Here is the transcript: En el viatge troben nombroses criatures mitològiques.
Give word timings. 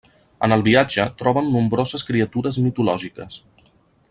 En 0.45 0.55
el 0.55 0.63
viatge 0.67 1.05
troben 1.19 1.51
nombroses 1.57 2.07
criatures 2.09 2.61
mitològiques. 2.69 3.41